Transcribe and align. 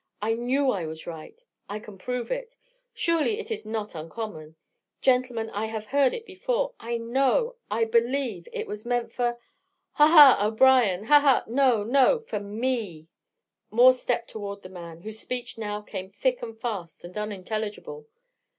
I 0.19 0.33
knew 0.33 0.71
I 0.71 0.87
was 0.87 1.05
right. 1.05 1.45
I 1.69 1.77
can 1.77 1.99
prove 1.99 2.31
it. 2.31 2.57
Surely 2.91 3.39
it 3.39 3.51
is 3.51 3.67
not 3.67 3.93
uncommon. 3.93 4.55
Gentlemen, 4.99 5.51
I 5.51 5.67
have 5.67 5.85
heard 5.85 6.11
it 6.15 6.25
before. 6.25 6.73
I 6.79 6.97
know 6.97 7.57
I 7.69 7.83
believe 7.85 8.47
it 8.51 8.65
was 8.65 8.83
meant 8.83 9.13
for 9.13 9.37
ha! 9.91 10.07
ha! 10.07 10.39
O'Brien 10.47 11.03
ha! 11.03 11.19
ha! 11.19 11.43
no! 11.45 11.83
no! 11.83 12.17
for 12.19 12.39
me!" 12.39 13.09
Moore 13.69 13.93
stepped 13.93 14.31
toward 14.31 14.63
the 14.63 14.69
man, 14.69 15.01
whose 15.01 15.19
speech 15.19 15.55
now 15.59 15.83
came 15.83 16.09
thick 16.09 16.41
and 16.41 16.59
fast 16.59 17.03
and 17.03 17.15
unintelligible. 17.15 18.07